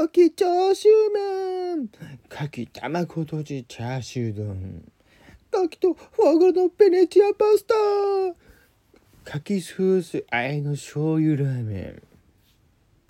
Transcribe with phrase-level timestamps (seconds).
[0.00, 1.90] 牡蠣チャーシュー麺。
[2.30, 4.90] 牡蠣卵とじチャーシュー丼。
[5.52, 7.74] 牡蠣とフォアグラのベネチアパスタ。
[9.26, 12.09] 牡蠣ソースあえの醤油ラーメン。